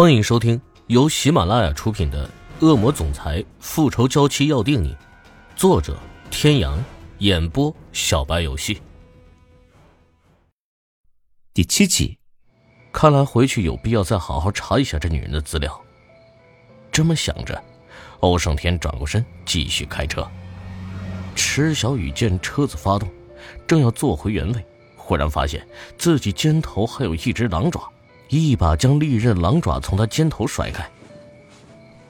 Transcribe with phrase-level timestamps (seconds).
[0.00, 2.30] 欢迎收听由喜马拉雅出品的
[2.64, 4.92] 《恶魔总裁复仇娇妻要定你》，
[5.56, 5.98] 作者：
[6.30, 6.78] 天阳，
[7.18, 8.80] 演播：小白游戏。
[11.52, 12.16] 第七集，
[12.92, 15.76] 看来回去有必要再好好查一下这女人的资料。
[16.92, 17.60] 这么想着，
[18.20, 20.24] 欧胜天转过身继续开车。
[21.34, 23.10] 池小雨见车子发动，
[23.66, 25.66] 正要坐回原位，忽然发现
[25.98, 27.92] 自己肩头还有一只狼爪。
[28.28, 30.88] 一把将利刃狼爪从他肩头甩开，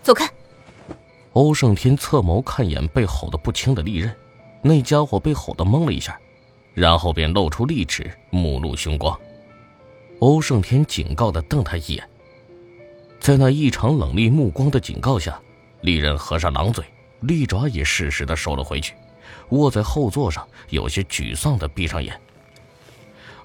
[0.02, 0.28] 走开！
[1.34, 4.12] 欧胜天侧眸看眼被吼得不轻的利刃，
[4.60, 6.18] 那家伙被吼得懵了一下，
[6.74, 9.16] 然后便露出利齿，目露凶光。
[10.18, 12.08] 欧胜天警告的瞪他一眼，
[13.20, 15.40] 在那异常冷厉目光的警告下，
[15.82, 16.84] 利刃合上狼嘴，
[17.20, 18.94] 利爪也适时的收了回去，
[19.50, 22.20] 卧在后座上，有些沮丧的闭上眼。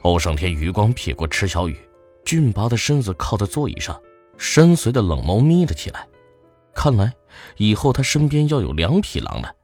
[0.02, 1.77] 欧胜天余光瞥过池小雨。
[2.25, 4.01] 俊拔的身子靠在座椅上，
[4.37, 6.07] 深邃的冷眸眯了起来。
[6.73, 7.13] 看来
[7.57, 9.55] 以后他身边要有两匹狼了。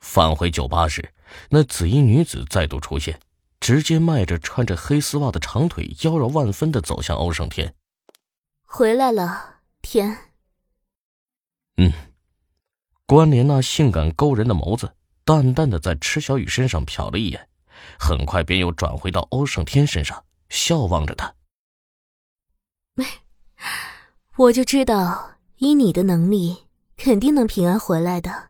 [0.00, 1.12] 返回酒吧时，
[1.50, 3.20] 那紫衣女子再度出现，
[3.60, 7.74] 直接迈着穿着黑丝袜的长腿，妖娆万分的走向欧胜天。
[8.64, 10.16] 回来了，天。
[11.76, 11.92] 嗯，
[13.06, 14.92] 关联那性感勾人的眸子，
[15.24, 17.48] 淡淡的在池小雨身上瞟了一眼，
[17.98, 20.24] 很快便又转回到欧胜天身上。
[20.56, 21.34] 笑望着他，
[24.36, 26.64] 我就知道，以你的能力，
[26.96, 28.48] 肯定能平安回来的。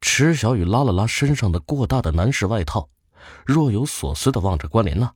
[0.00, 2.88] 池小雨拉了拉身上的过大的男士外套，
[3.44, 5.12] 若有所思的望着关莲娜。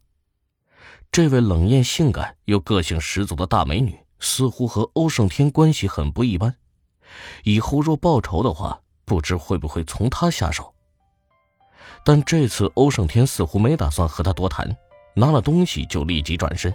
[1.12, 6.56] 这位冷艳性感又个性十足的大美女，似乎和欧胜天关系很不一般。
[7.44, 10.74] 以后若报仇的话，不知会不会从她下手。
[12.04, 14.76] 但这次欧胜天似乎没打算和她多谈。
[15.18, 16.72] 拿了东西就立即转身。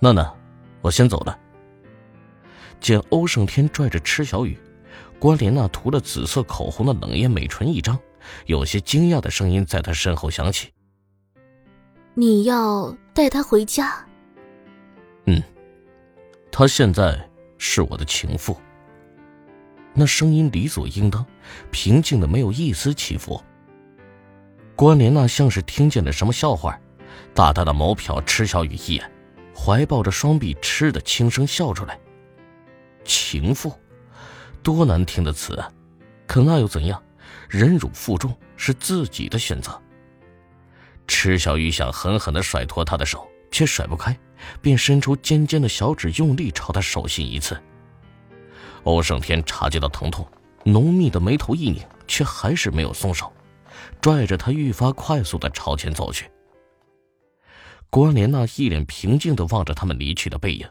[0.00, 0.34] 娜娜，
[0.80, 1.38] 我先走了。
[2.80, 4.58] 见欧胜天拽着池小雨，
[5.18, 7.98] 关莲娜涂了紫色口红的冷艳美唇一张，
[8.46, 10.72] 有些惊讶的声音在她身后响起
[12.14, 14.06] ：“你要带她回家
[15.26, 15.42] ？”“嗯，
[16.50, 17.28] 她现在
[17.58, 18.56] 是我的情妇。”
[19.92, 21.26] 那声音理所应当，
[21.70, 23.38] 平静的没有一丝起伏。
[24.76, 26.80] 关莲娜像是听见了什么笑话。
[27.38, 29.12] 大大的眸瞟池小雨一眼，
[29.54, 31.96] 怀抱着双臂，嗤的轻声笑出来。
[33.04, 33.72] 情妇，
[34.60, 35.70] 多难听的词啊！
[36.26, 37.00] 可那又怎样？
[37.48, 39.80] 忍辱负重是自己的选择。
[41.06, 44.18] 池小雨想狠狠的甩脱他的手，却甩不开，
[44.60, 47.56] 便伸出尖尖的小指，用力朝他手心一刺。
[48.82, 50.26] 欧胜天察觉到疼痛，
[50.64, 53.32] 浓密的眉头一拧，却还是没有松手，
[54.00, 56.28] 拽着他愈发快速的朝前走去。
[57.90, 60.68] 关莲娜一脸平静的望着他们离去的背影，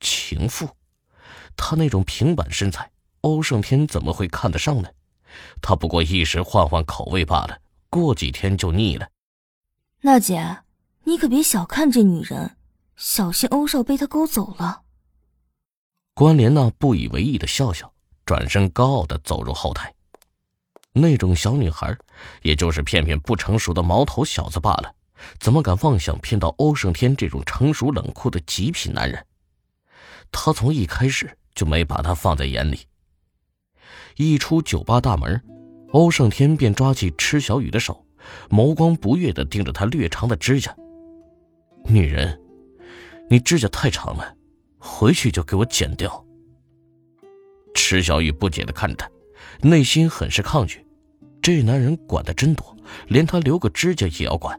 [0.00, 0.68] 情妇，
[1.56, 2.90] 她那种平板身材，
[3.22, 4.88] 欧胜天怎么会看得上呢？
[5.60, 7.58] 他不过一时换换口味罢了，
[7.90, 9.08] 过几天就腻了。
[10.02, 10.58] 娜姐，
[11.04, 12.56] 你可别小看这女人，
[12.94, 14.82] 小心欧少被她勾走了。
[16.12, 17.92] 关莲娜不以为意的笑笑，
[18.24, 19.92] 转身高傲的走入后台。
[20.92, 21.96] 那种小女孩，
[22.42, 24.94] 也就是骗骗不成熟的毛头小子罢了。
[25.38, 29.24] 怎么敢妄想骗到欧胜天这种成熟冷酷的极品男人？
[30.32, 32.80] 他从一开始就没把他放在眼里。
[34.16, 35.40] 一出酒吧大门，
[35.92, 38.04] 欧胜天便抓起池小雨的手，
[38.48, 40.74] 眸光不悦的盯着她略长的指甲。
[41.84, 42.40] 女人，
[43.28, 44.36] 你指甲太长了，
[44.78, 46.24] 回去就给我剪掉。
[47.74, 49.10] 池小雨不解的看着他，
[49.60, 50.84] 内心很是抗拒。
[51.42, 52.76] 这男人管的真多，
[53.08, 54.58] 连他留个指甲也要管。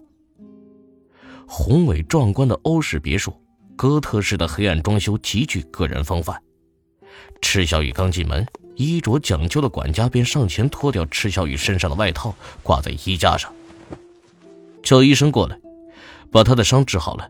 [1.47, 3.33] 宏伟壮观的欧式别墅，
[3.75, 6.41] 哥特式的黑暗装修，极具个人风范。
[7.41, 8.45] 池小雨刚进门，
[8.75, 13.53] 衣着讲究的管家便上前脱掉池小雨身上的外套，挂在衣架上。
[14.83, 15.57] 叫医生过来，
[16.31, 17.29] 把他的伤治好了。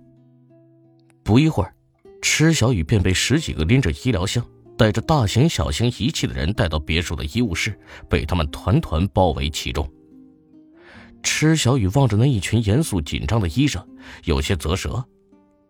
[1.24, 1.74] 不一会儿，
[2.22, 4.44] 池小雨便被十几个拎着医疗箱、
[4.78, 7.78] 带着大型小型仪器的人带到别墅的医务室，
[8.10, 9.90] 被他们团团包围其中。
[11.26, 13.86] 池小雨望着那一群严肃紧张的医生，
[14.26, 15.04] 有些啧舌。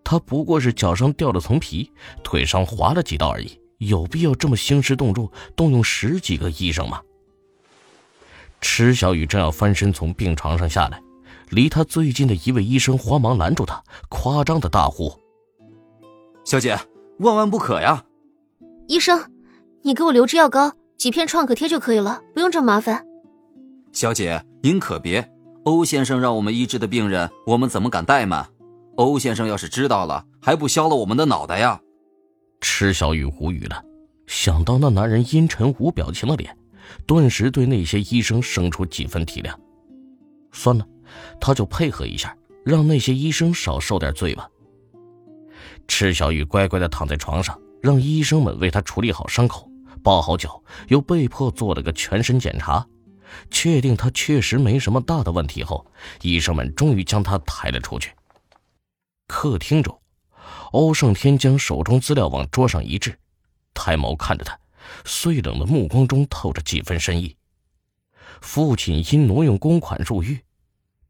[0.03, 1.89] 他不过是脚上掉了层皮，
[2.23, 7.01] 腿上划了几刀而已，有必要这么兴师动众，动用十几个医生吗？
[8.61, 11.01] 池小雨正要翻身从病床上下来，
[11.49, 15.11] 离他最近的一位医生慌忙拦住他，夸张的大呼
[16.45, 16.77] ：“小姐，
[17.19, 18.03] 万万不可呀！
[18.87, 19.31] 医生，
[19.83, 23.03] 你给我留支药膏，几片创可贴就可以了，不用这么麻烦。”
[23.91, 25.27] 小姐，您可别。
[25.65, 28.47] 欧先生让我们医治的病人，我们怎么敢怠慢？
[28.97, 31.81] 欧先生要是知道了，还不削了我们的脑袋呀？
[32.62, 33.83] 池小雨无语了，
[34.27, 36.56] 想到那男人阴沉无表情的脸，
[37.07, 39.51] 顿时对那些医生生出几分体谅。
[40.51, 40.88] 算了，
[41.41, 44.47] 他就配合一下，让那些医生少受点罪吧。
[45.88, 49.67] 池小雨乖乖的躺在床上，让医生们为他处理好伤口，
[50.03, 52.85] 包好脚，又被迫做了个全身检查，
[53.50, 55.86] 确定他确实没什么大的问题后，
[56.22, 58.12] 医生们终于将他抬了出去。
[59.27, 60.00] 客厅中，
[60.72, 63.18] 欧胜天将手中资料往桌上一掷，
[63.74, 64.60] 抬眸看着他，
[65.04, 67.36] 碎冷的目光中透着几分深意。
[68.42, 70.39] 父亲因挪用公款入狱，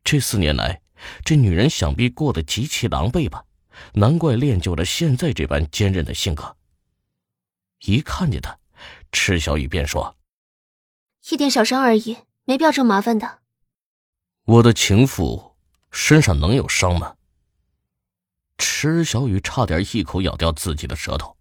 [0.03, 0.81] 这四年来，
[1.23, 3.43] 这女人想必过得极其狼狈吧？
[3.93, 6.55] 难怪练就了现在这般坚韧的性格。
[7.81, 8.57] 一看见他，
[9.11, 10.15] 池小雨便说
[11.29, 13.39] ：“一点小伤而已，没必要这么麻烦的。”
[14.45, 15.53] 我的情妇
[15.91, 17.15] 身上能有伤吗？
[18.57, 21.35] 池小雨差点一口咬掉自己的舌头。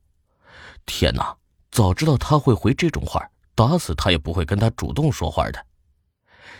[0.86, 1.36] 天哪！
[1.70, 5.66] 早知道他会回这种话，打死他也不会跟他主动说话的。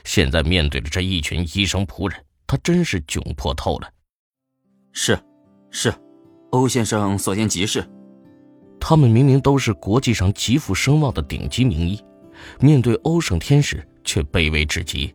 [0.03, 3.91] 现在面对着这一群医生仆人，他真是窘迫透了。
[4.93, 5.19] 是。
[5.71, 5.93] 是，
[6.51, 7.89] 欧先生所见极是。
[8.81, 12.05] 他们明明都是国际上极负声望的顶级名医，
[12.61, 15.15] 面对欧胜天时却卑微至极。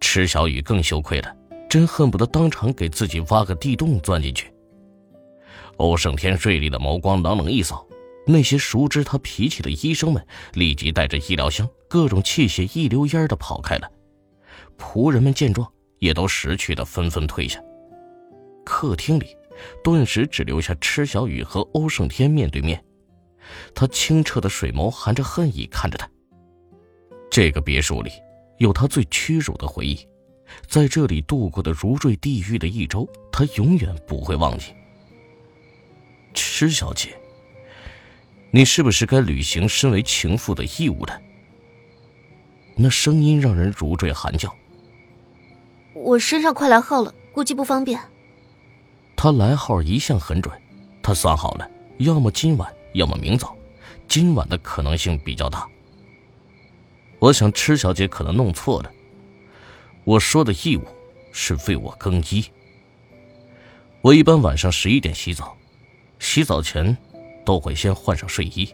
[0.00, 1.36] 池小雨更羞愧了，
[1.68, 4.52] 真恨不得当场给自己挖个地洞钻进去。
[5.76, 7.86] 欧胜天锐利的眸光冷冷一扫，
[8.26, 13.90] 那些熟知他脾气的医生们立即带着医疗箱、各种器械一溜烟的跑开了。
[14.78, 17.62] 仆人们见状，也都识趣的纷纷退下。
[18.64, 19.26] 客厅里，
[19.82, 22.82] 顿时只留下池小雨和欧胜天面对面。
[23.74, 26.08] 他清澈的水眸含着恨意看着他。
[27.30, 28.10] 这个别墅里，
[28.58, 30.06] 有他最屈辱的回忆，
[30.66, 34.74] 在这里度过的如坠地狱的一周，他永远不会忘记。
[36.34, 37.16] 池小姐，
[38.50, 41.20] 你是不是该履行身为情妇的义务了？
[42.76, 44.54] 那声音让人如坠寒叫。
[45.94, 48.00] 我身上快来号了，估计不方便。
[49.16, 50.52] 他来号一向很准，
[51.02, 53.56] 他算好了，要么今晚，要么明早，
[54.08, 55.68] 今晚的可能性比较大。
[57.18, 58.90] 我想池小姐可能弄错了，
[60.04, 60.84] 我说的义务
[61.32, 62.44] 是为我更衣。
[64.00, 65.56] 我一般晚上十一点洗澡，
[66.18, 66.96] 洗澡前
[67.44, 68.68] 都会先换上睡衣。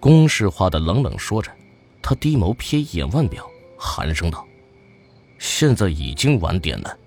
[0.00, 1.52] 公式化的冷冷说着，
[2.00, 3.46] 他低眸瞥一眼腕表，
[3.76, 4.46] 寒声道
[5.38, 6.98] ：“现在已经晚点了。”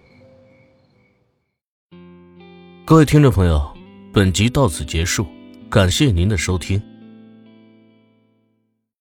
[2.86, 3.76] 各位听众朋友，
[4.14, 5.26] 本集到此结束，
[5.72, 6.91] 感谢您的收听。